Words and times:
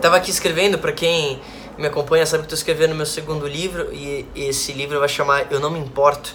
Tava 0.00 0.16
aqui 0.16 0.30
escrevendo, 0.30 0.78
para 0.78 0.92
quem 0.92 1.40
me 1.78 1.86
acompanha 1.86 2.24
sabe 2.26 2.42
que 2.42 2.46
estou 2.46 2.56
escrevendo 2.56 2.94
meu 2.94 3.06
segundo 3.06 3.46
livro 3.46 3.92
e 3.92 4.26
esse 4.34 4.72
livro 4.72 4.98
vai 4.98 5.08
chamar 5.08 5.50
Eu 5.50 5.58
Não 5.58 5.70
Me 5.70 5.78
Importo. 5.78 6.34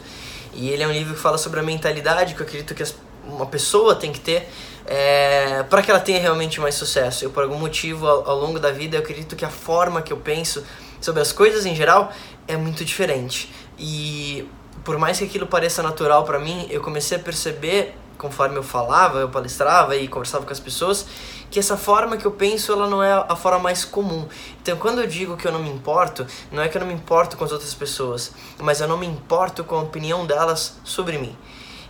E 0.53 0.69
ele 0.69 0.83
é 0.83 0.87
um 0.87 0.91
livro 0.91 1.13
que 1.13 1.19
fala 1.19 1.37
sobre 1.37 1.59
a 1.59 1.63
mentalidade 1.63 2.33
que 2.33 2.41
eu 2.41 2.45
acredito 2.45 2.73
que 2.73 2.83
uma 3.23 3.45
pessoa 3.45 3.95
tem 3.95 4.11
que 4.11 4.19
ter 4.19 4.49
é, 4.85 5.63
para 5.69 5.81
que 5.81 5.91
ela 5.91 5.99
tenha 5.99 6.19
realmente 6.19 6.59
mais 6.59 6.75
sucesso. 6.75 7.23
Eu, 7.23 7.29
por 7.29 7.43
algum 7.43 7.57
motivo, 7.57 8.07
ao, 8.07 8.29
ao, 8.29 8.39
longo 8.39 8.59
da 8.59 8.71
vida, 8.71 8.97
eu 8.97 9.01
acredito 9.01 9.35
que 9.35 9.45
a 9.45 9.49
forma 9.49 10.01
que 10.01 10.11
eu 10.11 10.17
penso 10.17 10.63
sobre 10.99 11.21
as 11.21 11.31
coisas 11.31 11.65
em 11.65 11.75
geral 11.75 12.11
é 12.47 12.57
muito 12.57 12.83
diferente. 12.83 13.51
E 13.77 14.47
por 14.83 14.97
mais 14.97 15.19
que 15.19 15.25
aquilo 15.25 15.47
pareça 15.47 15.81
natural 15.83 16.23
para 16.23 16.39
mim, 16.39 16.67
eu 16.69 16.81
comecei 16.81 17.17
a 17.17 17.19
perceber 17.19 17.95
conforme 18.21 18.55
eu 18.55 18.61
falava, 18.61 19.17
eu 19.17 19.29
palestrava 19.29 19.95
e 19.95 20.07
conversava 20.07 20.45
com 20.45 20.53
as 20.53 20.59
pessoas, 20.59 21.07
que 21.49 21.57
essa 21.57 21.75
forma 21.75 22.15
que 22.17 22.25
eu 22.25 22.31
penso, 22.31 22.71
ela 22.71 22.87
não 22.87 23.01
é 23.01 23.11
a 23.11 23.35
forma 23.35 23.57
mais 23.57 23.83
comum. 23.83 24.27
Então, 24.61 24.77
quando 24.77 25.01
eu 25.01 25.07
digo 25.07 25.35
que 25.35 25.47
eu 25.47 25.51
não 25.51 25.61
me 25.61 25.71
importo, 25.71 26.27
não 26.51 26.61
é 26.61 26.69
que 26.69 26.77
eu 26.77 26.81
não 26.81 26.87
me 26.87 26.93
importo 26.93 27.35
com 27.35 27.43
as 27.43 27.51
outras 27.51 27.73
pessoas, 27.73 28.31
mas 28.59 28.79
eu 28.79 28.87
não 28.87 28.95
me 28.95 29.07
importo 29.07 29.63
com 29.63 29.75
a 29.75 29.81
opinião 29.81 30.23
delas 30.27 30.75
sobre 30.83 31.17
mim. 31.17 31.35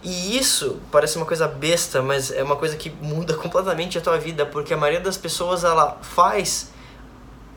E 0.02 0.38
isso 0.38 0.80
parece 0.90 1.18
uma 1.18 1.26
coisa 1.26 1.50
besta, 1.50 2.02
mas 2.02 2.32
é 2.32 2.42
uma 2.42 2.56
coisa 2.56 2.78
que 2.78 2.90
muda 2.90 3.34
completamente 3.38 3.98
a 3.98 4.02
tua 4.02 4.18
vida, 4.18 4.46
porque 4.46 4.74
a 4.74 4.78
maioria 4.78 5.02
das 5.02 5.18
pessoas 5.18 5.66
ela 5.66 5.98
faz 6.02 6.72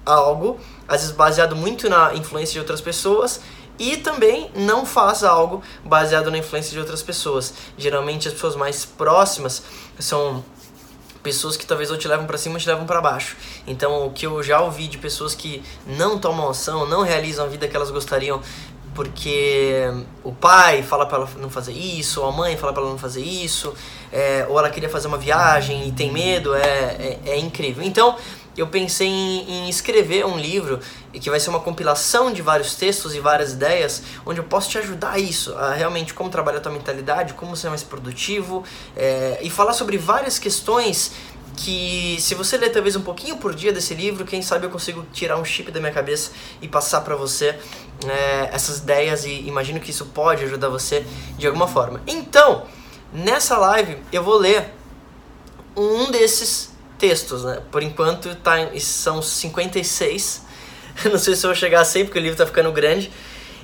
algo, 0.04 0.58
às 0.88 1.00
vezes 1.00 1.14
baseado 1.14 1.54
muito 1.54 1.88
na 1.88 2.12
influência 2.14 2.54
de 2.54 2.58
outras 2.58 2.80
pessoas, 2.80 3.40
e 3.78 3.96
também 3.96 4.50
não 4.54 4.86
faz 4.86 5.24
algo 5.24 5.62
baseado 5.84 6.30
na 6.30 6.38
influência 6.38 6.72
de 6.72 6.78
outras 6.78 7.02
pessoas. 7.02 7.52
Geralmente 7.76 8.28
as 8.28 8.34
pessoas 8.34 8.56
mais 8.56 8.84
próximas 8.84 9.62
são 9.98 10.44
pessoas 11.22 11.56
que 11.56 11.64
talvez 11.64 11.90
ou 11.90 11.96
te 11.96 12.06
levam 12.06 12.26
para 12.26 12.36
cima 12.36 12.56
ou 12.56 12.60
te 12.60 12.68
levam 12.68 12.84
para 12.84 13.00
baixo. 13.00 13.36
Então, 13.66 14.06
o 14.06 14.12
que 14.12 14.26
eu 14.26 14.42
já 14.42 14.60
ouvi 14.60 14.86
de 14.86 14.98
pessoas 14.98 15.34
que 15.34 15.62
não 15.86 16.18
tomam 16.18 16.50
ação, 16.50 16.86
não 16.86 17.02
realizam 17.02 17.46
a 17.46 17.48
vida 17.48 17.66
que 17.66 17.74
elas 17.74 17.90
gostariam 17.90 18.42
porque 18.94 19.82
o 20.22 20.32
pai 20.32 20.82
fala 20.82 21.04
para 21.04 21.18
ela 21.18 21.30
não 21.38 21.50
fazer 21.50 21.72
isso, 21.72 22.20
ou 22.20 22.28
a 22.28 22.32
mãe 22.32 22.56
fala 22.56 22.72
para 22.72 22.82
ela 22.82 22.92
não 22.92 22.98
fazer 22.98 23.22
isso, 23.22 23.74
é, 24.12 24.46
ou 24.48 24.56
ela 24.56 24.70
queria 24.70 24.88
fazer 24.88 25.08
uma 25.08 25.18
viagem 25.18 25.88
e 25.88 25.92
tem 25.92 26.12
medo, 26.12 26.54
é, 26.54 26.60
é, 26.60 27.20
é 27.26 27.38
incrível. 27.38 27.82
Então, 27.82 28.16
eu 28.56 28.66
pensei 28.68 29.08
em, 29.08 29.50
em, 29.50 29.68
escrever 29.68 30.24
um 30.24 30.38
livro 30.38 30.80
que 31.12 31.30
vai 31.30 31.40
ser 31.40 31.50
uma 31.50 31.60
compilação 31.60 32.32
de 32.32 32.42
vários 32.42 32.74
textos 32.74 33.14
e 33.14 33.20
várias 33.20 33.52
ideias, 33.52 34.02
onde 34.24 34.40
eu 34.40 34.44
posso 34.44 34.70
te 34.70 34.78
ajudar 34.78 35.12
a 35.12 35.18
isso, 35.18 35.54
a 35.56 35.72
realmente 35.74 36.14
como 36.14 36.30
trabalhar 36.30 36.58
a 36.58 36.60
tua 36.60 36.72
mentalidade, 36.72 37.34
como 37.34 37.56
ser 37.56 37.68
mais 37.68 37.82
produtivo 37.82 38.64
é, 38.96 39.38
e 39.42 39.50
falar 39.50 39.72
sobre 39.72 39.98
várias 39.98 40.38
questões 40.38 41.12
que 41.56 42.16
se 42.20 42.34
você 42.34 42.56
ler 42.56 42.70
talvez 42.70 42.96
um 42.96 43.02
pouquinho 43.02 43.36
por 43.36 43.54
dia 43.54 43.72
desse 43.72 43.94
livro, 43.94 44.24
quem 44.24 44.42
sabe 44.42 44.66
eu 44.66 44.70
consigo 44.70 45.06
tirar 45.12 45.36
um 45.36 45.44
chip 45.44 45.70
da 45.70 45.78
minha 45.78 45.92
cabeça 45.92 46.32
e 46.60 46.66
passar 46.66 47.02
para 47.02 47.14
você 47.14 47.58
é, 48.06 48.50
essas 48.52 48.78
ideias 48.78 49.24
e 49.24 49.46
imagino 49.46 49.78
que 49.78 49.90
isso 49.90 50.06
pode 50.06 50.44
ajudar 50.44 50.68
você 50.68 51.06
de 51.38 51.46
alguma 51.46 51.68
forma. 51.68 52.00
Então, 52.06 52.66
nessa 53.12 53.56
live 53.56 53.98
eu 54.12 54.22
vou 54.22 54.36
ler 54.36 54.72
um 55.76 56.10
desses 56.10 56.73
textos, 57.04 57.44
né? 57.44 57.58
Por 57.70 57.82
enquanto 57.82 58.34
tá, 58.36 58.56
são 58.80 59.20
56. 59.20 60.42
Não 61.12 61.18
sei 61.18 61.36
se 61.36 61.44
eu 61.44 61.48
vou 61.50 61.54
chegar 61.54 61.82
a 61.82 61.84
100 61.84 62.06
porque 62.06 62.18
o 62.18 62.22
livro 62.22 62.38
tá 62.38 62.46
ficando 62.46 62.72
grande. 62.72 63.12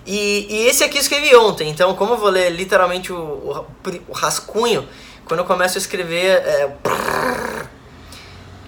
E, 0.06 0.46
e 0.50 0.66
esse 0.66 0.84
aqui 0.84 0.98
eu 0.98 1.00
escrevi 1.00 1.34
ontem, 1.36 1.68
então 1.68 1.94
como 1.94 2.14
eu 2.14 2.18
vou 2.18 2.30
ler 2.30 2.50
literalmente 2.50 3.12
o, 3.12 3.16
o, 3.16 3.66
o 4.08 4.12
rascunho, 4.12 4.88
quando 5.26 5.40
eu 5.40 5.46
começo 5.46 5.76
a 5.76 5.80
escrever, 5.80 6.38
é, 6.38 6.70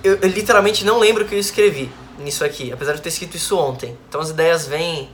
eu, 0.05 0.19
eu, 0.21 0.29
literalmente 0.29 0.85
não 0.85 0.99
lembro 0.99 1.25
o 1.25 1.29
que 1.29 1.35
eu 1.35 1.39
escrevi 1.39 1.91
nisso 2.19 2.45
aqui, 2.45 2.71
apesar 2.71 2.93
de 2.93 3.01
ter 3.01 3.09
escrito 3.09 3.37
isso 3.37 3.57
ontem. 3.59 3.97
Então 4.09 4.21
as 4.21 4.31
ideias 4.31 4.67
vêm, 4.67 5.11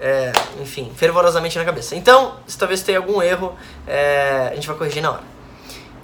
é, 0.00 0.32
enfim, 0.60 0.92
fervorosamente 0.96 1.56
na 1.56 1.64
cabeça. 1.64 1.94
Então, 1.94 2.36
se 2.46 2.58
talvez 2.58 2.82
tenha 2.82 2.98
algum 2.98 3.22
erro, 3.22 3.56
é, 3.86 4.48
a 4.50 4.54
gente 4.54 4.66
vai 4.66 4.76
corrigir 4.76 5.02
na 5.02 5.12
hora. 5.12 5.22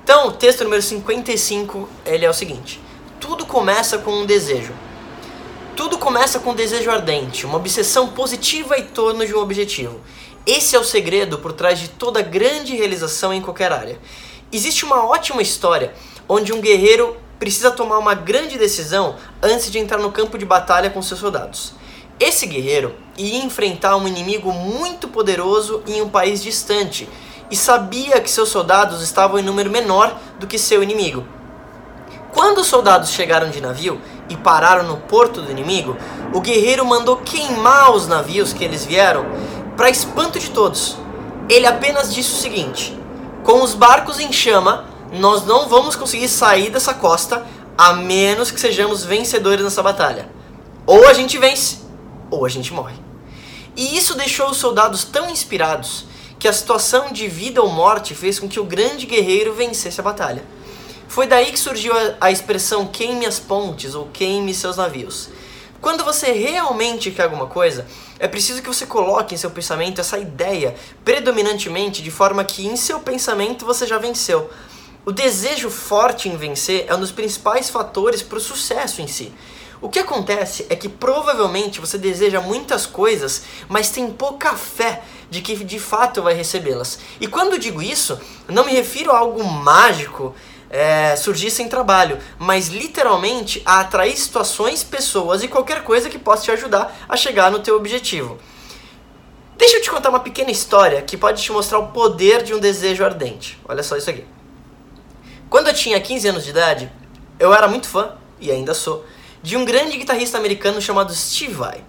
Então, 0.04 0.30
texto 0.32 0.64
número 0.64 0.80
55, 0.80 1.86
ele 2.06 2.24
é 2.24 2.30
o 2.30 2.32
seguinte. 2.32 2.80
Tudo 3.20 3.44
começa 3.44 3.98
com 3.98 4.12
um 4.12 4.26
desejo. 4.26 4.72
Tudo 5.74 5.98
começa 5.98 6.38
com 6.38 6.50
um 6.50 6.54
desejo 6.54 6.88
ardente, 6.88 7.44
uma 7.44 7.56
obsessão 7.56 8.08
positiva 8.08 8.78
em 8.78 8.84
torno 8.84 9.26
de 9.26 9.34
um 9.34 9.40
objetivo. 9.40 10.00
Esse 10.46 10.76
é 10.76 10.78
o 10.78 10.84
segredo 10.84 11.38
por 11.38 11.52
trás 11.52 11.80
de 11.80 11.88
toda 11.88 12.22
grande 12.22 12.76
realização 12.76 13.34
em 13.34 13.42
qualquer 13.42 13.72
área. 13.72 13.98
Existe 14.52 14.84
uma 14.84 15.04
ótima 15.04 15.42
história 15.42 15.94
onde 16.28 16.52
um 16.52 16.60
guerreiro 16.60 17.16
precisa 17.40 17.72
tomar 17.72 17.98
uma 17.98 18.14
grande 18.14 18.56
decisão 18.56 19.16
antes 19.42 19.70
de 19.70 19.78
entrar 19.80 19.98
no 19.98 20.12
campo 20.12 20.38
de 20.38 20.44
batalha 20.44 20.88
com 20.88 21.02
seus 21.02 21.18
soldados. 21.18 21.74
Esse 22.20 22.46
guerreiro 22.46 22.94
ia 23.16 23.44
enfrentar 23.44 23.96
um 23.96 24.06
inimigo 24.06 24.52
muito 24.52 25.08
poderoso 25.08 25.82
em 25.88 26.00
um 26.00 26.08
país 26.08 26.40
distante 26.40 27.08
e 27.50 27.56
sabia 27.56 28.20
que 28.20 28.30
seus 28.30 28.48
soldados 28.48 29.02
estavam 29.02 29.40
em 29.40 29.42
número 29.42 29.70
menor 29.70 30.16
do 30.38 30.46
que 30.46 30.58
seu 30.58 30.82
inimigo. 30.84 31.37
Quando 32.32 32.58
os 32.58 32.66
soldados 32.66 33.10
chegaram 33.10 33.50
de 33.50 33.60
navio 33.60 34.00
e 34.28 34.36
pararam 34.36 34.84
no 34.84 34.98
porto 34.98 35.40
do 35.40 35.50
inimigo, 35.50 35.96
o 36.32 36.40
guerreiro 36.40 36.84
mandou 36.84 37.16
queimar 37.16 37.92
os 37.92 38.06
navios 38.06 38.52
que 38.52 38.64
eles 38.64 38.84
vieram, 38.84 39.24
para 39.76 39.90
espanto 39.90 40.38
de 40.38 40.50
todos. 40.50 40.96
Ele 41.48 41.66
apenas 41.66 42.12
disse 42.12 42.32
o 42.32 42.36
seguinte: 42.42 42.98
com 43.44 43.62
os 43.62 43.74
barcos 43.74 44.20
em 44.20 44.30
chama, 44.32 44.84
nós 45.12 45.46
não 45.46 45.68
vamos 45.68 45.96
conseguir 45.96 46.28
sair 46.28 46.70
dessa 46.70 46.92
costa 46.92 47.46
a 47.76 47.92
menos 47.94 48.50
que 48.50 48.60
sejamos 48.60 49.04
vencedores 49.04 49.64
nessa 49.64 49.82
batalha. 49.82 50.28
Ou 50.84 51.06
a 51.06 51.12
gente 51.12 51.38
vence, 51.38 51.78
ou 52.30 52.44
a 52.44 52.48
gente 52.48 52.72
morre. 52.74 52.96
E 53.76 53.96
isso 53.96 54.16
deixou 54.16 54.50
os 54.50 54.56
soldados 54.56 55.04
tão 55.04 55.30
inspirados 55.30 56.06
que 56.38 56.48
a 56.48 56.52
situação 56.52 57.12
de 57.12 57.28
vida 57.28 57.62
ou 57.62 57.70
morte 57.70 58.14
fez 58.14 58.38
com 58.38 58.48
que 58.48 58.60
o 58.60 58.64
grande 58.64 59.06
guerreiro 59.06 59.54
vencesse 59.54 60.00
a 60.00 60.04
batalha. 60.04 60.42
Foi 61.08 61.26
daí 61.26 61.50
que 61.50 61.58
surgiu 61.58 61.92
a, 61.96 62.14
a 62.20 62.30
expressão 62.30 62.86
queime 62.86 63.24
as 63.24 63.40
pontes 63.40 63.94
ou 63.94 64.06
queime 64.12 64.52
seus 64.52 64.76
navios. 64.76 65.30
Quando 65.80 66.04
você 66.04 66.32
realmente 66.32 67.10
quer 67.10 67.22
alguma 67.22 67.46
coisa, 67.46 67.86
é 68.18 68.28
preciso 68.28 68.60
que 68.60 68.68
você 68.68 68.84
coloque 68.84 69.34
em 69.34 69.38
seu 69.38 69.50
pensamento 69.50 70.00
essa 70.00 70.18
ideia 70.18 70.74
predominantemente 71.04 72.02
de 72.02 72.10
forma 72.10 72.44
que 72.44 72.66
em 72.66 72.76
seu 72.76 73.00
pensamento 73.00 73.64
você 73.64 73.86
já 73.86 73.96
venceu. 73.96 74.50
O 75.06 75.10
desejo 75.10 75.70
forte 75.70 76.28
em 76.28 76.36
vencer 76.36 76.84
é 76.86 76.94
um 76.94 77.00
dos 77.00 77.12
principais 77.12 77.70
fatores 77.70 78.22
para 78.22 78.36
o 78.36 78.40
sucesso 78.40 79.00
em 79.00 79.06
si. 79.06 79.32
O 79.80 79.88
que 79.88 80.00
acontece 80.00 80.66
é 80.68 80.76
que 80.76 80.88
provavelmente 80.88 81.80
você 81.80 81.96
deseja 81.96 82.40
muitas 82.40 82.84
coisas, 82.84 83.44
mas 83.68 83.90
tem 83.90 84.10
pouca 84.10 84.54
fé 84.54 85.02
de 85.30 85.40
que 85.40 85.54
de 85.64 85.78
fato 85.78 86.20
vai 86.20 86.34
recebê-las. 86.34 86.98
E 87.20 87.28
quando 87.28 87.58
digo 87.58 87.80
isso, 87.80 88.20
não 88.48 88.66
me 88.66 88.72
refiro 88.72 89.12
a 89.12 89.18
algo 89.18 89.42
mágico 89.44 90.34
é, 90.70 91.16
surgir 91.16 91.50
sem 91.50 91.68
trabalho, 91.68 92.18
mas 92.38 92.68
literalmente 92.68 93.62
a 93.64 93.80
atrair 93.80 94.16
situações, 94.16 94.84
pessoas 94.84 95.42
e 95.42 95.48
qualquer 95.48 95.82
coisa 95.82 96.10
que 96.10 96.18
possa 96.18 96.44
te 96.44 96.50
ajudar 96.50 96.96
a 97.08 97.16
chegar 97.16 97.50
no 97.50 97.60
teu 97.60 97.76
objetivo. 97.76 98.38
Deixa 99.56 99.76
eu 99.76 99.82
te 99.82 99.90
contar 99.90 100.10
uma 100.10 100.20
pequena 100.20 100.50
história 100.50 101.02
que 101.02 101.16
pode 101.16 101.42
te 101.42 101.50
mostrar 101.50 101.78
o 101.78 101.88
poder 101.88 102.42
de 102.42 102.54
um 102.54 102.60
desejo 102.60 103.04
ardente. 103.04 103.58
Olha 103.68 103.82
só 103.82 103.96
isso 103.96 104.08
aqui. 104.08 104.24
Quando 105.50 105.68
eu 105.68 105.74
tinha 105.74 106.00
15 106.00 106.28
anos 106.28 106.44
de 106.44 106.50
idade, 106.50 106.92
eu 107.38 107.52
era 107.52 107.66
muito 107.66 107.88
fã, 107.88 108.12
e 108.38 108.52
ainda 108.52 108.74
sou, 108.74 109.04
de 109.42 109.56
um 109.56 109.64
grande 109.64 109.96
guitarrista 109.96 110.38
americano 110.38 110.80
chamado 110.80 111.12
Steve 111.12 111.54
Vai. 111.54 111.82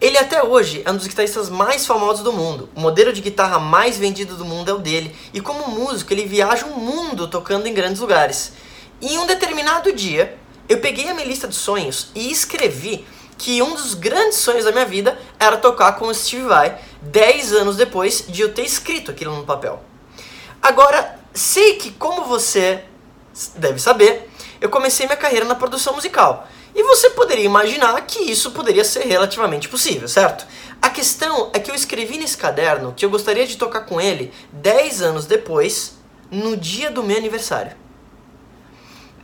Ele 0.00 0.16
até 0.16 0.42
hoje 0.42 0.82
é 0.86 0.90
um 0.90 0.96
dos 0.96 1.06
guitarristas 1.06 1.50
mais 1.50 1.86
famosos 1.86 2.24
do 2.24 2.32
mundo. 2.32 2.70
O 2.74 2.80
modelo 2.80 3.12
de 3.12 3.20
guitarra 3.20 3.58
mais 3.58 3.98
vendido 3.98 4.34
do 4.34 4.46
mundo 4.46 4.70
é 4.70 4.74
o 4.74 4.78
dele. 4.78 5.14
E 5.34 5.42
como 5.42 5.68
músico, 5.68 6.10
ele 6.12 6.24
viaja 6.24 6.64
o 6.64 6.80
mundo 6.80 7.28
tocando 7.28 7.66
em 7.66 7.74
grandes 7.74 8.00
lugares. 8.00 8.54
E 8.98 9.14
em 9.14 9.18
um 9.18 9.26
determinado 9.26 9.92
dia, 9.92 10.38
eu 10.70 10.78
peguei 10.78 11.10
a 11.10 11.14
minha 11.14 11.26
lista 11.26 11.46
de 11.46 11.54
sonhos 11.54 12.10
e 12.14 12.32
escrevi 12.32 13.04
que 13.36 13.60
um 13.60 13.74
dos 13.74 13.92
grandes 13.92 14.38
sonhos 14.38 14.64
da 14.64 14.72
minha 14.72 14.86
vida 14.86 15.18
era 15.38 15.58
tocar 15.58 15.92
com 15.92 16.06
o 16.06 16.14
Steve 16.14 16.44
Vai 16.44 16.78
10 17.02 17.52
anos 17.52 17.76
depois 17.76 18.24
de 18.26 18.40
eu 18.40 18.54
ter 18.54 18.64
escrito 18.64 19.10
aquilo 19.10 19.36
no 19.36 19.44
papel. 19.44 19.82
Agora, 20.62 21.18
sei 21.34 21.76
que 21.76 21.90
como 21.90 22.24
você 22.24 22.84
deve 23.56 23.78
saber, 23.78 24.30
eu 24.60 24.70
comecei 24.70 25.06
minha 25.06 25.16
carreira 25.16 25.44
na 25.44 25.54
produção 25.54 25.94
musical. 25.94 26.46
E 26.74 26.82
você 26.82 27.10
poderia 27.10 27.44
imaginar 27.44 28.00
que 28.06 28.30
isso 28.30 28.52
poderia 28.52 28.84
ser 28.84 29.04
relativamente 29.04 29.68
possível, 29.68 30.06
certo? 30.06 30.46
A 30.80 30.88
questão 30.88 31.50
é 31.52 31.58
que 31.58 31.70
eu 31.70 31.74
escrevi 31.74 32.16
nesse 32.16 32.36
caderno 32.36 32.94
que 32.96 33.04
eu 33.04 33.10
gostaria 33.10 33.46
de 33.46 33.56
tocar 33.56 33.82
com 33.82 34.00
ele 34.00 34.32
10 34.52 35.02
anos 35.02 35.26
depois, 35.26 35.98
no 36.30 36.56
dia 36.56 36.90
do 36.90 37.02
meu 37.02 37.16
aniversário. 37.16 37.76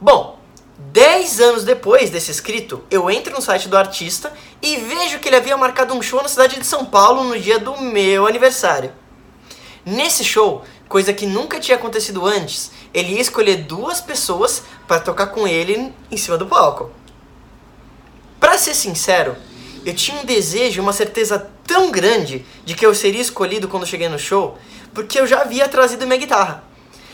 Bom, 0.00 0.38
10 0.78 1.40
anos 1.40 1.64
depois 1.64 2.10
desse 2.10 2.30
escrito, 2.30 2.84
eu 2.90 3.10
entro 3.10 3.32
no 3.32 3.40
site 3.40 3.68
do 3.68 3.76
artista 3.76 4.32
e 4.60 4.76
vejo 4.76 5.18
que 5.18 5.28
ele 5.28 5.36
havia 5.36 5.56
marcado 5.56 5.94
um 5.94 6.02
show 6.02 6.22
na 6.22 6.28
cidade 6.28 6.58
de 6.58 6.66
São 6.66 6.84
Paulo 6.84 7.24
no 7.24 7.38
dia 7.38 7.58
do 7.58 7.80
meu 7.80 8.26
aniversário. 8.26 8.92
Nesse 9.84 10.24
show, 10.24 10.64
coisa 10.88 11.12
que 11.12 11.26
nunca 11.26 11.60
tinha 11.60 11.76
acontecido 11.76 12.26
antes, 12.26 12.72
ele 12.92 13.14
ia 13.14 13.20
escolher 13.20 13.64
duas 13.64 14.00
pessoas 14.00 14.64
para 14.86 15.00
tocar 15.00 15.28
com 15.28 15.46
ele 15.46 15.94
em 16.10 16.16
cima 16.16 16.36
do 16.36 16.46
palco. 16.46 16.90
Para 18.56 18.62
ser 18.62 18.74
sincero, 18.74 19.36
eu 19.84 19.94
tinha 19.94 20.18
um 20.18 20.24
desejo, 20.24 20.80
uma 20.80 20.94
certeza 20.94 21.46
tão 21.66 21.90
grande 21.90 22.42
de 22.64 22.74
que 22.74 22.86
eu 22.86 22.94
seria 22.94 23.20
escolhido 23.20 23.68
quando 23.68 23.84
cheguei 23.84 24.08
no 24.08 24.18
show, 24.18 24.56
porque 24.94 25.20
eu 25.20 25.26
já 25.26 25.42
havia 25.42 25.68
trazido 25.68 26.06
minha 26.06 26.18
guitarra. 26.18 26.64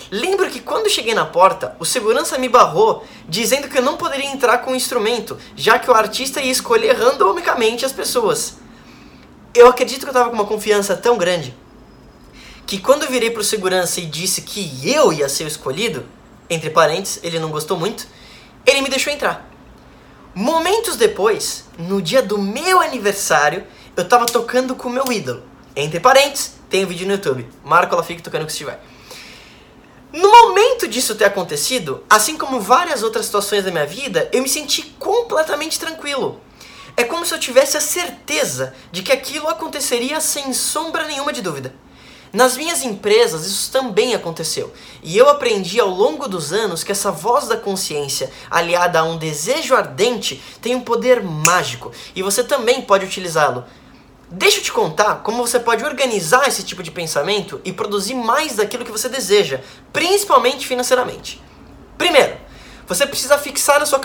Lembro 0.09 0.49
que 0.49 0.61
quando 0.61 0.89
cheguei 0.89 1.15
na 1.15 1.25
porta, 1.25 1.75
o 1.81 1.85
segurança 1.85 2.39
me 2.39 2.49
barrou, 2.49 3.05
dizendo 3.29 3.69
que 3.69 3.77
eu 3.77 3.83
não 3.83 3.97
poderia 3.97 4.31
entrar 4.31 4.59
com 4.59 4.71
o 4.71 4.77
instrumento, 4.77 5.37
já 5.57 5.81
que 5.81 5.91
o 5.91 5.95
artista 5.95 6.41
ia 6.41 6.53
escolher 6.53 6.95
randomicamente 6.95 7.85
as 7.85 7.91
pessoas. 7.91 8.59
Eu 9.53 9.67
acredito 9.67 10.03
que 10.03 10.07
eu 10.07 10.13
estava 10.13 10.31
com 10.31 10.37
uma 10.37 10.47
confiança 10.47 10.95
tão 10.95 11.19
grande 11.19 11.53
que 12.65 12.79
quando 12.79 13.03
eu 13.03 13.11
virei 13.11 13.33
pro 13.33 13.43
segurança 13.43 14.01
e 14.01 14.07
disse 14.07 14.43
que 14.43 14.89
eu 14.89 15.13
ia 15.13 15.29
ser 15.29 15.43
o 15.43 15.49
escolhido, 15.49 16.07
entre 16.49 16.71
parênteses, 16.71 17.19
ele 17.25 17.41
não 17.41 17.51
gostou 17.51 17.77
muito, 17.77 18.07
ele 18.65 18.81
me 18.81 18.89
deixou 18.89 19.13
entrar. 19.13 19.51
Momentos 20.35 20.97
depois, 20.97 21.67
no 21.79 22.01
dia 22.01 22.23
do 22.23 22.39
meu 22.39 22.81
aniversário, 22.81 23.67
eu 23.95 24.09
tava 24.09 24.25
tocando 24.25 24.75
com 24.75 24.89
o 24.89 24.93
meu 24.93 25.05
ídolo. 25.13 25.43
Entre 25.77 26.01
parênteses, 26.01 26.55
tem 26.71 26.87
um 26.87 26.89
vídeo 26.89 27.07
no 27.07 27.13
YouTube. 27.13 27.47
Marco 27.63 27.95
ela 27.95 28.03
fica 28.03 28.23
tocando 28.23 28.47
o 28.47 28.51
Steve 28.51 28.73
No 30.11 30.31
momento 30.31 30.89
disso 30.89 31.17
ter 31.17 31.27
acontecido, 31.27 32.03
assim 32.09 32.39
como 32.39 32.61
várias 32.61 33.03
outras 33.03 33.27
situações 33.27 33.63
da 33.63 33.71
minha 33.71 33.85
vida, 33.85 34.31
eu 34.33 34.43
me 34.43 34.49
senti 34.49 34.83
completamente 34.99 35.79
tranquilo. 35.79 36.41
É 36.97 37.05
como 37.05 37.27
se 37.27 37.35
eu 37.35 37.39
tivesse 37.39 37.77
a 37.77 37.81
certeza 37.81 38.75
de 38.91 39.03
que 39.03 39.13
aquilo 39.13 39.49
aconteceria 39.49 40.19
sem 40.19 40.55
sombra 40.55 41.07
nenhuma 41.07 41.35
de 41.35 41.43
dúvida. 41.43 41.75
Nas 42.33 42.57
minhas 42.57 42.83
empresas 42.83 43.47
isso 43.47 43.71
também 43.71 44.15
aconteceu, 44.15 44.73
e 45.03 45.19
eu 45.19 45.29
aprendi 45.29 45.79
ao 45.79 45.91
longo 45.91 46.27
dos 46.27 46.51
anos 46.51 46.83
que 46.83 46.91
essa 46.91 47.11
voz 47.11 47.47
da 47.47 47.59
consciência, 47.59 48.31
aliada 48.51 49.01
a 49.01 49.05
um 49.05 49.19
desejo 49.19 49.75
ardente, 49.75 50.43
tem 50.63 50.75
um 50.75 50.81
poder 50.81 51.23
mágico, 51.23 51.93
e 52.17 52.23
você 52.23 52.43
também 52.43 52.81
pode 52.81 53.05
utilizá-lo. 53.05 53.65
Deixa 54.31 54.61
eu 54.61 54.63
te 54.63 54.73
contar 54.73 55.17
como 55.17 55.47
você 55.47 55.61
pode 55.61 55.85
organizar 55.85 56.49
esse 56.49 56.63
tipo 56.63 56.83
de 56.83 56.91
pensamento 56.91 57.61
e 57.67 57.73
produzir 57.73 58.15
mais 58.15 58.57
daquilo 58.57 58.85
que 58.85 58.91
você 58.91 59.11
deseja, 59.11 59.61
principalmente 59.93 60.67
financeiramente. 60.67 61.39
Primeiro, 61.99 62.39
você 62.89 63.07
precisa 63.07 63.37
fixar 63.37 63.79
na 63.79 63.85
sua, 63.85 64.01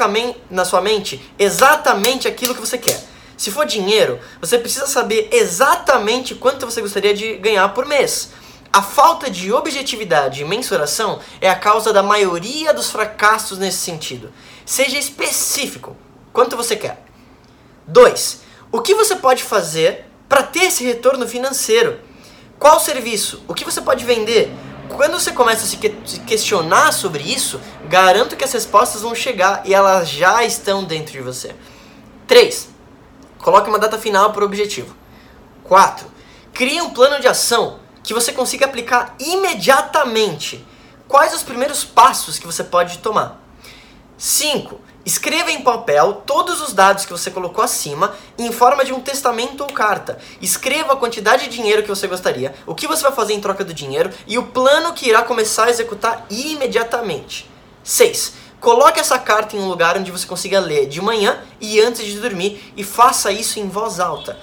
na 0.50 0.66
sua 0.66 0.82
mente 0.82 1.22
exatamente 1.40 2.28
aquilo 2.28 2.54
que 2.54 2.60
você 2.60 2.78
quer. 2.78 3.02
Se 3.38 3.52
for 3.52 3.68
dinheiro, 3.68 4.20
você 4.42 4.58
precisa 4.58 4.88
saber 4.88 5.30
exatamente 5.32 6.34
quanto 6.34 6.66
você 6.66 6.82
gostaria 6.82 7.14
de 7.14 7.36
ganhar 7.38 7.70
por 7.70 7.86
mês. 7.86 8.32
A 8.74 8.82
falta 8.82 9.30
de 9.30 9.54
objetividade 9.54 10.42
e 10.42 10.46
mensuração 10.46 11.20
é 11.40 11.50
a 11.50 11.56
causa 11.56 11.94
da 11.94 12.02
maioria 12.02 12.74
dos 12.74 12.90
fracassos 12.90 13.60
nesse 13.60 13.78
sentido. 13.78 14.34
Seja 14.66 14.98
específico. 14.98 15.96
Quanto 16.34 16.58
você 16.58 16.76
quer? 16.76 17.04
2. 17.88 18.42
O 18.72 18.82
que 18.82 18.94
você 18.94 19.16
pode 19.16 19.44
fazer 19.44 20.06
para 20.28 20.44
ter 20.44 20.66
esse 20.66 20.84
retorno 20.84 21.28
financeiro? 21.28 22.00
Qual 22.60 22.80
serviço? 22.80 23.44
O 23.48 23.54
que 23.54 23.64
você 23.64 23.82
pode 23.82 24.04
vender? 24.04 24.52
Quando 24.90 25.20
você 25.20 25.32
começa 25.32 25.64
a 25.64 25.68
se 25.68 25.78
questionar 26.22 26.92
sobre 26.92 27.24
isso, 27.24 27.62
garanto 27.88 28.36
que 28.36 28.44
as 28.44 28.52
respostas 28.52 29.02
vão 29.02 29.14
chegar 29.14 29.62
e 29.66 29.74
elas 29.74 30.10
já 30.10 30.44
estão 30.44 30.84
dentro 30.84 31.14
de 31.14 31.22
você. 31.22 31.56
3. 32.26 32.77
Coloque 33.40 33.70
uma 33.70 33.80
data 33.80 33.98
final 33.98 34.32
para 34.32 34.44
o 34.44 34.46
objetivo. 34.46 34.96
4. 35.64 36.08
Crie 36.54 36.82
um 36.82 36.90
plano 36.90 37.20
de 37.20 37.28
ação 37.28 37.80
que 38.04 38.14
você 38.14 38.32
consiga 38.32 38.66
aplicar 38.66 39.16
imediatamente. 39.20 40.66
Quais 41.08 41.34
os 41.34 41.44
primeiros 41.44 41.84
passos 41.84 42.40
que 42.40 42.46
você 42.46 42.64
pode 42.64 43.00
tomar? 43.00 43.42
5. 44.18 44.82
Escreva 45.06 45.52
em 45.52 45.62
papel 45.62 46.22
todos 46.26 46.60
os 46.62 46.74
dados 46.74 47.06
que 47.06 47.12
você 47.14 47.32
colocou 47.32 47.64
acima 47.64 48.14
em 48.38 48.52
forma 48.52 48.84
de 48.84 48.92
um 48.92 49.00
testamento 49.00 49.62
ou 49.62 49.72
carta. 49.72 50.18
Escreva 50.42 50.94
a 50.94 50.98
quantidade 50.98 51.46
de 51.46 51.56
dinheiro 51.56 51.82
que 51.82 51.88
você 51.88 52.08
gostaria, 52.08 52.54
o 52.66 52.76
que 52.76 52.88
você 52.88 53.04
vai 53.04 53.14
fazer 53.14 53.34
em 53.34 53.40
troca 53.40 53.64
do 53.64 53.74
dinheiro 53.74 54.12
e 54.26 54.38
o 54.38 54.48
plano 54.48 54.94
que 54.94 55.08
irá 55.08 55.22
começar 55.22 55.66
a 55.66 55.70
executar 55.70 56.26
imediatamente. 56.30 57.50
6. 57.84 58.34
Coloque 58.60 59.00
essa 59.00 59.20
carta 59.20 59.56
em 59.56 59.60
um 59.60 59.68
lugar 59.68 59.98
onde 59.98 60.12
você 60.12 60.26
consiga 60.26 60.60
ler 60.60 60.88
de 60.88 61.00
manhã 61.00 61.40
e 61.62 61.80
antes 61.80 62.04
de 62.06 62.20
dormir 62.20 62.74
e 62.76 62.84
faça 62.84 63.32
isso 63.32 63.60
em 63.60 63.70
voz 63.70 64.00
alta. 64.00 64.38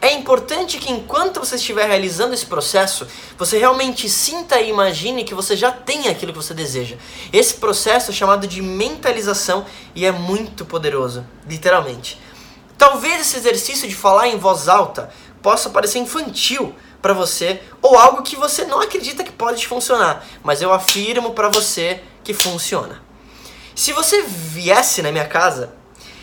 É 0.00 0.12
importante 0.12 0.78
que 0.78 0.92
enquanto 0.92 1.40
você 1.40 1.56
estiver 1.56 1.88
realizando 1.88 2.32
esse 2.32 2.46
processo, 2.46 3.08
você 3.36 3.58
realmente 3.58 4.08
sinta 4.08 4.60
e 4.60 4.70
imagine 4.70 5.24
que 5.24 5.34
você 5.34 5.56
já 5.56 5.72
tem 5.72 6.06
aquilo 6.06 6.32
que 6.32 6.38
você 6.38 6.54
deseja. 6.54 6.96
Esse 7.32 7.54
processo 7.54 8.12
é 8.12 8.14
chamado 8.14 8.46
de 8.46 8.62
mentalização 8.62 9.66
e 9.94 10.06
é 10.06 10.12
muito 10.12 10.64
poderoso, 10.64 11.26
literalmente. 11.48 12.20
Talvez 12.78 13.22
esse 13.22 13.36
exercício 13.36 13.88
de 13.88 13.96
falar 13.96 14.28
em 14.28 14.38
voz 14.38 14.68
alta 14.68 15.10
possa 15.42 15.70
parecer 15.70 15.98
infantil 15.98 16.74
para 17.00 17.14
você 17.14 17.60
ou 17.80 17.98
algo 17.98 18.22
que 18.22 18.36
você 18.36 18.64
não 18.64 18.80
acredita 18.80 19.24
que 19.24 19.32
pode 19.32 19.66
funcionar, 19.66 20.24
mas 20.44 20.62
eu 20.62 20.72
afirmo 20.72 21.32
para 21.32 21.48
você 21.48 22.00
que 22.22 22.34
funciona. 22.34 23.05
Se 23.76 23.92
você 23.92 24.22
viesse 24.22 25.02
na 25.02 25.12
minha 25.12 25.28
casa, 25.28 25.70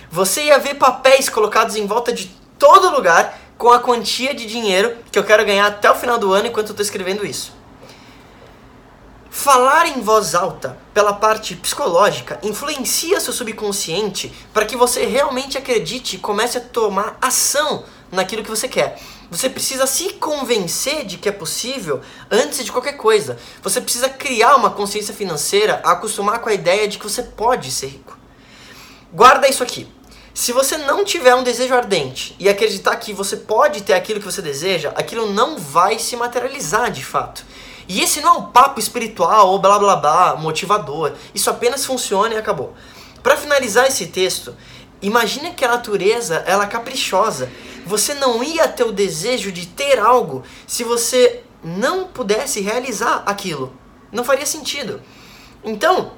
você 0.10 0.46
ia 0.46 0.58
ver 0.58 0.74
papéis 0.74 1.30
colocados 1.30 1.76
em 1.76 1.86
volta 1.86 2.12
de 2.12 2.26
todo 2.58 2.90
lugar 2.90 3.40
com 3.60 3.72
a 3.72 3.78
quantia 3.78 4.34
de 4.34 4.48
dinheiro 4.48 4.98
que 5.12 5.20
eu 5.20 5.24
quero 5.24 5.46
ganhar 5.46 5.68
até 5.68 5.90
o 5.90 5.94
final 5.94 6.18
do 6.18 6.34
ano 6.34 6.48
enquanto 6.48 6.70
eu 6.70 6.72
estou 6.72 6.84
escrevendo 6.84 7.24
isso. 7.24 7.54
Falar 9.36 9.88
em 9.88 10.00
voz 10.00 10.36
alta, 10.36 10.78
pela 10.94 11.12
parte 11.12 11.56
psicológica, 11.56 12.40
influencia 12.44 13.20
seu 13.20 13.34
subconsciente 13.34 14.32
para 14.54 14.64
que 14.64 14.78
você 14.78 15.06
realmente 15.06 15.58
acredite 15.58 16.16
e 16.16 16.20
comece 16.20 16.60
a 16.60 16.62
tomar 16.62 17.18
ação 17.20 17.84
naquilo 18.12 18.44
que 18.44 18.50
você 18.50 18.68
quer. 18.68 19.02
Você 19.32 19.50
precisa 19.50 19.88
se 19.88 20.14
convencer 20.14 21.04
de 21.04 21.18
que 21.18 21.28
é 21.28 21.32
possível 21.32 22.00
antes 22.30 22.64
de 22.64 22.72
qualquer 22.72 22.94
coisa. 22.94 23.40
Você 23.64 23.82
precisa 23.82 24.08
criar 24.08 24.56
uma 24.56 24.70
consciência 24.70 25.16
financeira, 25.16 25.82
acostumar 25.84 26.38
com 26.40 26.50
a 26.50 26.54
ideia 26.54 26.88
de 26.88 27.00
que 27.00 27.10
você 27.10 27.24
pode 27.24 27.72
ser 27.72 27.88
rico. 27.88 28.16
Guarda 29.12 29.50
isso 29.50 29.64
aqui. 29.64 29.88
Se 30.32 30.52
você 30.52 30.78
não 30.78 31.04
tiver 31.04 31.34
um 31.34 31.44
desejo 31.44 31.74
ardente 31.74 32.36
e 32.40 32.48
acreditar 32.48 32.96
que 32.98 33.12
você 33.12 33.36
pode 33.36 33.82
ter 33.82 33.94
aquilo 33.94 34.20
que 34.20 34.32
você 34.32 34.44
deseja, 34.44 34.94
aquilo 34.96 35.34
não 35.34 35.58
vai 35.58 35.98
se 35.98 36.16
materializar 36.16 36.92
de 36.92 37.04
fato. 37.04 37.44
E 37.88 38.02
esse 38.02 38.22
não 38.22 38.36
é 38.36 38.38
um 38.40 38.44
papo 38.44 38.80
espiritual 38.80 39.50
ou 39.50 39.60
blá 39.60 39.78
blá 39.78 39.96
blá, 39.96 40.36
motivador. 40.36 41.14
Isso 41.34 41.50
apenas 41.50 41.86
funciona 41.86 42.34
e 42.34 42.38
acabou. 42.38 42.74
Para 43.22 43.38
finalizar 43.38 43.88
esse 43.88 44.08
texto, 44.08 44.56
imagine 45.02 45.52
que 45.52 45.66
a 45.66 45.70
natureza 45.70 46.44
ela 46.46 46.64
é 46.64 46.68
caprichosa 46.68 47.50
você 47.86 48.14
não 48.14 48.44
ia 48.44 48.68
ter 48.68 48.84
o 48.84 48.92
desejo 48.92 49.52
de 49.52 49.68
ter 49.68 50.00
algo 50.00 50.44
se 50.66 50.84
você 50.84 51.44
não 51.64 52.06
pudesse 52.08 52.62
realizar 52.62 53.24
aquilo. 53.26 53.74
Não 54.12 54.24
faria 54.24 54.46
sentido. 54.46 55.02
Então, 55.64 56.14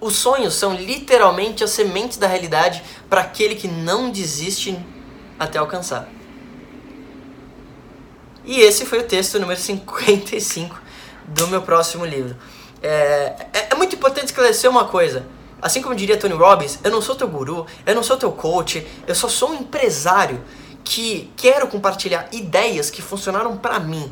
os 0.00 0.16
sonhos 0.16 0.54
são 0.54 0.74
literalmente 0.74 1.64
as 1.64 1.70
sementes 1.70 2.18
da 2.18 2.26
realidade 2.26 2.82
para 3.08 3.22
aquele 3.22 3.54
que 3.54 3.68
não 3.68 4.10
desiste 4.10 4.78
até 5.38 5.58
alcançar. 5.58 6.08
E 8.48 8.62
esse 8.62 8.86
foi 8.86 9.00
o 9.00 9.02
texto 9.02 9.38
número 9.38 9.60
55 9.60 10.80
do 11.26 11.46
meu 11.48 11.60
próximo 11.60 12.06
livro. 12.06 12.34
É, 12.82 13.34
é, 13.52 13.68
é 13.72 13.74
muito 13.74 13.94
importante 13.94 14.28
esclarecer 14.28 14.70
uma 14.70 14.86
coisa. 14.86 15.26
Assim 15.60 15.82
como 15.82 15.94
diria 15.94 16.16
Tony 16.16 16.32
Robbins, 16.32 16.78
eu 16.82 16.90
não 16.90 17.02
sou 17.02 17.14
teu 17.14 17.28
guru, 17.28 17.66
eu 17.84 17.94
não 17.94 18.02
sou 18.02 18.16
teu 18.16 18.32
coach, 18.32 18.86
eu 19.06 19.14
só 19.14 19.28
sou 19.28 19.50
um 19.50 19.54
empresário 19.56 20.42
que 20.82 21.30
quero 21.36 21.68
compartilhar 21.68 22.26
ideias 22.32 22.88
que 22.88 23.02
funcionaram 23.02 23.54
para 23.58 23.78
mim, 23.78 24.10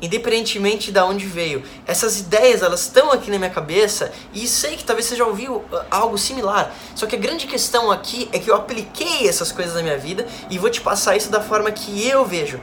independentemente 0.00 0.90
de 0.90 1.00
onde 1.00 1.26
veio. 1.26 1.62
Essas 1.86 2.18
ideias, 2.18 2.62
elas 2.62 2.84
estão 2.84 3.12
aqui 3.12 3.30
na 3.30 3.36
minha 3.36 3.50
cabeça 3.50 4.12
e 4.32 4.48
sei 4.48 4.78
que 4.78 4.84
talvez 4.84 5.04
você 5.04 5.14
já 5.14 5.26
ouviu 5.26 5.56
uh, 5.56 5.66
algo 5.90 6.16
similar. 6.16 6.74
Só 6.94 7.04
que 7.04 7.16
a 7.16 7.18
grande 7.18 7.46
questão 7.46 7.90
aqui 7.90 8.30
é 8.32 8.38
que 8.38 8.50
eu 8.50 8.56
apliquei 8.56 9.28
essas 9.28 9.52
coisas 9.52 9.74
na 9.74 9.82
minha 9.82 9.98
vida 9.98 10.26
e 10.48 10.58
vou 10.58 10.70
te 10.70 10.80
passar 10.80 11.18
isso 11.18 11.30
da 11.30 11.42
forma 11.42 11.70
que 11.70 12.08
eu 12.08 12.24
vejo. 12.24 12.58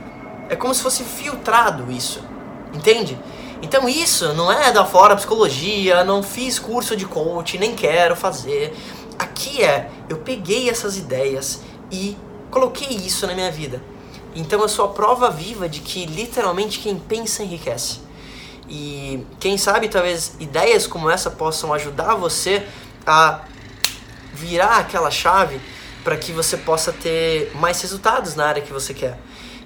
É 0.49 0.55
como 0.55 0.73
se 0.73 0.81
fosse 0.81 1.03
filtrado 1.03 1.91
isso. 1.91 2.23
Entende? 2.73 3.17
Então 3.61 3.87
isso 3.87 4.33
não 4.33 4.51
é 4.51 4.71
da 4.71 4.83
fora 4.83 5.15
psicologia, 5.15 6.03
não 6.03 6.21
fiz 6.21 6.59
curso 6.59 6.95
de 6.97 7.05
coach, 7.05 7.57
nem 7.57 7.75
quero 7.75 8.15
fazer. 8.15 8.75
Aqui 9.17 9.63
é, 9.63 9.89
eu 10.09 10.17
peguei 10.17 10.69
essas 10.69 10.97
ideias 10.97 11.61
e 11.89 12.17
coloquei 12.51 12.89
isso 12.89 13.25
na 13.25 13.33
minha 13.33 13.49
vida. 13.49 13.81
Então 14.35 14.61
eu 14.61 14.67
sou 14.67 14.85
a 14.85 14.89
prova 14.89 15.29
viva 15.29 15.69
de 15.69 15.79
que 15.79 16.05
literalmente 16.05 16.79
quem 16.79 16.97
pensa 16.97 17.43
enriquece. 17.43 17.99
E 18.67 19.25
quem 19.39 19.57
sabe 19.57 19.87
talvez 19.87 20.35
ideias 20.39 20.87
como 20.87 21.09
essa 21.09 21.29
possam 21.29 21.73
ajudar 21.73 22.15
você 22.15 22.65
a 23.05 23.41
virar 24.33 24.77
aquela 24.77 25.11
chave 25.11 25.61
para 26.03 26.17
que 26.17 26.31
você 26.31 26.57
possa 26.57 26.91
ter 26.91 27.51
mais 27.55 27.81
resultados 27.81 28.35
na 28.35 28.45
área 28.45 28.61
que 28.61 28.73
você 28.73 28.93
quer. 28.93 29.17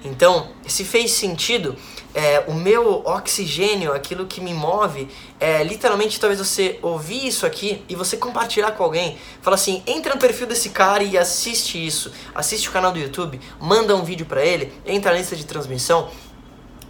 Então, 0.04 0.48
se 0.66 0.84
fez 0.84 1.12
sentido, 1.12 1.76
é, 2.14 2.44
o 2.46 2.54
meu 2.54 3.02
oxigênio, 3.04 3.92
aquilo 3.92 4.26
que 4.26 4.40
me 4.40 4.54
move, 4.54 5.08
é 5.38 5.62
literalmente 5.62 6.18
talvez 6.18 6.38
você 6.38 6.78
ouvir 6.82 7.26
isso 7.26 7.44
aqui 7.44 7.84
e 7.88 7.94
você 7.94 8.16
compartilhar 8.16 8.72
com 8.72 8.82
alguém. 8.82 9.18
Fala 9.42 9.54
assim, 9.54 9.82
entra 9.86 10.14
no 10.14 10.20
perfil 10.20 10.46
desse 10.46 10.70
cara 10.70 11.02
e 11.02 11.18
assiste 11.18 11.84
isso. 11.84 12.12
Assiste 12.34 12.68
o 12.68 12.72
canal 12.72 12.92
do 12.92 12.98
YouTube, 12.98 13.40
manda 13.60 13.94
um 13.94 14.04
vídeo 14.04 14.26
para 14.26 14.44
ele, 14.44 14.72
entra 14.86 15.12
na 15.12 15.18
lista 15.18 15.36
de 15.36 15.44
transmissão. 15.44 16.10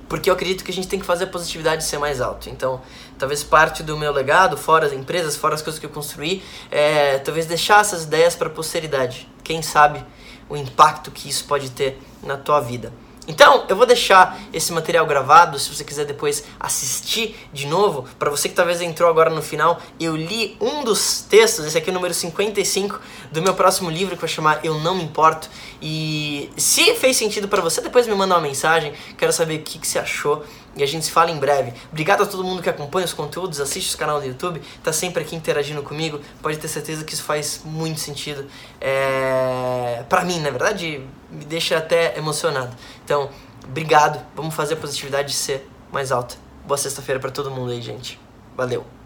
Porque 0.08 0.30
eu 0.30 0.34
acredito 0.34 0.64
que 0.64 0.70
a 0.70 0.74
gente 0.74 0.88
tem 0.88 0.98
que 0.98 1.04
fazer 1.04 1.24
a 1.24 1.26
positividade 1.26 1.84
ser 1.84 1.98
mais 1.98 2.20
alto. 2.22 2.48
Então, 2.48 2.80
talvez 3.18 3.44
parte 3.44 3.82
do 3.82 3.94
meu 3.98 4.10
legado, 4.10 4.56
fora 4.56 4.86
as 4.86 4.92
empresas, 4.92 5.36
fora 5.36 5.54
as 5.54 5.60
coisas 5.60 5.78
que 5.78 5.84
eu 5.84 5.90
construí, 5.90 6.42
é 6.70 7.18
talvez 7.18 7.44
deixar 7.44 7.82
essas 7.82 8.04
ideias 8.04 8.34
para 8.34 8.48
a 8.48 8.50
posteridade. 8.50 9.28
Quem 9.44 9.60
sabe 9.60 10.02
o 10.48 10.56
impacto 10.56 11.10
que 11.10 11.28
isso 11.28 11.44
pode 11.44 11.70
ter 11.70 12.00
na 12.22 12.36
tua 12.36 12.60
vida. 12.60 12.92
Então, 13.28 13.66
eu 13.68 13.76
vou 13.76 13.84
deixar 13.84 14.40
esse 14.54 14.72
material 14.72 15.04
gravado, 15.04 15.58
se 15.58 15.68
você 15.68 15.84
quiser 15.84 16.06
depois 16.06 16.42
assistir 16.58 17.36
de 17.52 17.66
novo. 17.66 18.06
Para 18.18 18.30
você 18.30 18.48
que 18.48 18.54
talvez 18.54 18.80
entrou 18.80 19.08
agora 19.08 19.28
no 19.28 19.42
final, 19.42 19.78
eu 20.00 20.16
li 20.16 20.56
um 20.58 20.82
dos 20.82 21.20
textos, 21.20 21.66
esse 21.66 21.76
aqui 21.76 21.90
é 21.90 21.92
o 21.92 21.94
número 21.94 22.14
55 22.14 22.98
do 23.30 23.42
meu 23.42 23.52
próximo 23.52 23.90
livro, 23.90 24.14
que 24.14 24.22
vai 24.22 24.30
chamar 24.30 24.64
Eu 24.64 24.78
Não 24.80 24.94
Me 24.94 25.04
Importo. 25.04 25.50
E 25.82 26.50
se 26.56 26.94
fez 26.94 27.18
sentido 27.18 27.48
para 27.48 27.60
você, 27.60 27.82
depois 27.82 28.06
me 28.06 28.14
manda 28.14 28.34
uma 28.34 28.40
mensagem, 28.40 28.94
quero 29.18 29.32
saber 29.32 29.56
o 29.56 29.62
que, 29.62 29.78
que 29.78 29.86
você 29.86 29.98
achou 29.98 30.42
e 30.74 30.82
a 30.82 30.86
gente 30.86 31.04
se 31.04 31.10
fala 31.10 31.30
em 31.30 31.36
breve. 31.36 31.74
Obrigado 31.90 32.22
a 32.22 32.26
todo 32.26 32.44
mundo 32.44 32.62
que 32.62 32.70
acompanha 32.70 33.04
os 33.04 33.12
conteúdos, 33.12 33.60
assiste 33.60 33.94
o 33.94 33.98
canal 33.98 34.20
do 34.20 34.26
YouTube, 34.26 34.62
tá 34.82 34.92
sempre 34.92 35.22
aqui 35.22 35.36
interagindo 35.36 35.82
comigo. 35.82 36.20
Pode 36.40 36.56
ter 36.56 36.68
certeza 36.68 37.04
que 37.04 37.12
isso 37.12 37.24
faz 37.24 37.60
muito 37.64 38.00
sentido. 38.00 38.46
É... 38.80 40.04
para 40.08 40.24
mim, 40.24 40.40
na 40.40 40.50
verdade, 40.50 41.02
me 41.30 41.44
deixa 41.44 41.76
até 41.76 42.16
emocionado. 42.18 42.76
Então, 43.04 43.30
obrigado. 43.64 44.24
Vamos 44.34 44.54
fazer 44.54 44.74
a 44.74 44.76
positividade 44.76 45.32
ser 45.32 45.68
mais 45.92 46.12
alta. 46.12 46.36
Boa 46.66 46.78
sexta-feira 46.78 47.20
para 47.20 47.30
todo 47.30 47.50
mundo 47.50 47.72
aí, 47.72 47.80
gente. 47.80 48.20
Valeu. 48.56 48.97